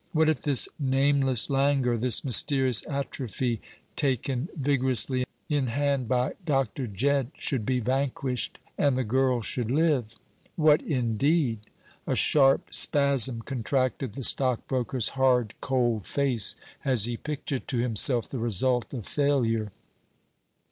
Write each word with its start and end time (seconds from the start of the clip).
What 0.13 0.29
if 0.29 0.41
this 0.41 0.67
nameless 0.79 1.47
languor, 1.47 1.95
this 1.95 2.25
mysterious 2.25 2.83
atrophy, 2.89 3.61
taken 3.95 4.49
vigorously 4.57 5.27
in 5.47 5.67
hand 5.67 6.07
by 6.07 6.33
Dr. 6.43 6.87
Jedd, 6.87 7.29
should 7.35 7.67
be 7.67 7.79
vanquished, 7.81 8.57
and 8.79 8.97
the 8.97 9.03
girl 9.03 9.43
should 9.43 9.69
live? 9.69 10.15
What 10.55 10.81
indeed? 10.81 11.59
A 12.07 12.15
sharp 12.15 12.73
spasm 12.73 13.43
contracted 13.43 14.13
the 14.13 14.23
stockbroker's 14.23 15.09
hard 15.09 15.53
cold 15.61 16.07
face 16.07 16.55
as 16.83 17.05
he 17.05 17.15
pictured 17.15 17.67
to 17.67 17.77
himself 17.77 18.27
the 18.27 18.39
result 18.39 18.95
of 18.95 19.05
failure. 19.05 19.71